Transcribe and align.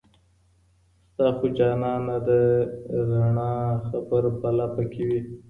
ستا 1.09 1.27
خو 1.37 1.45
جانانه 1.57 2.15
د 2.27 2.29
رڼا 3.13 3.51
خبر 3.87 4.23
په 4.39 4.49
لـپـه 4.57 4.83
كي 4.91 5.03
وي 5.07 5.19